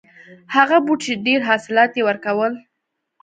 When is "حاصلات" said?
1.49-1.91